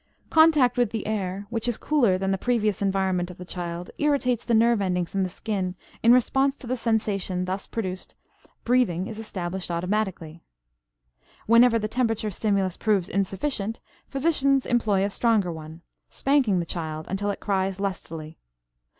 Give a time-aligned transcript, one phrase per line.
[0.31, 4.43] Contact with the air, which is cooler than the previous environment of the child, irritates
[4.43, 8.15] the nerve endings in the skin; in response to the sensation thus produced
[8.63, 10.41] breathing is established automatically.
[11.45, 17.29] Whenever the temperature stimulus proves insufficient, physicians employ a stronger one, spanking the child until
[17.29, 18.39] it cries lustily.